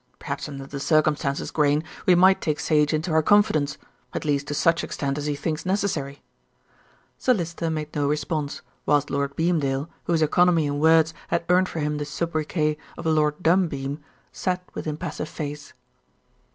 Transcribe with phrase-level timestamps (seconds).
[0.17, 3.77] Perhaps under the circumstances, Grayne, we might take Sage into our confidence;
[4.15, 6.23] at least to such extent as he thinks necessary."
[7.19, 11.81] Sir Lyster made no response, whilst Lord Beamdale, whose economy in words had earned for
[11.81, 13.99] him the sobriquet of "Lord Dumbeam,"
[14.31, 15.73] sat with impassive face.